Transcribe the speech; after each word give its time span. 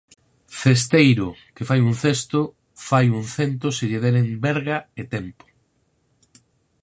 Cesteiro 0.59 1.27
que 1.55 1.67
fai 1.69 1.79
un 1.89 1.93
cesto 2.03 2.39
fai 2.89 3.05
un 3.19 3.23
cento 3.37 3.67
se 3.77 3.85
lle 3.89 4.03
deren 4.05 4.27
verga 4.47 4.77
e 5.01 5.03
tempo 5.15 5.43